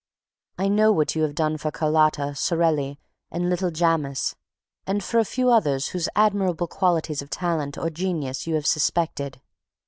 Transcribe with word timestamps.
I 0.57 0.67
know 0.67 0.91
what 0.91 1.13
you 1.13 1.21
have 1.21 1.35
done 1.35 1.59
for 1.59 1.69
Carlotta, 1.69 2.33
Sorelli 2.33 2.99
and 3.29 3.51
little 3.51 3.69
Jammes 3.69 4.33
and 4.87 5.03
for 5.03 5.19
a 5.19 5.23
few 5.23 5.51
others 5.51 5.89
whose 5.89 6.09
admirable 6.15 6.65
qualities 6.67 7.21
of 7.21 7.29
talent 7.29 7.77
or 7.77 7.91
genius 7.91 8.47
you 8.47 8.55
have 8.55 8.65
suspected. 8.65 9.41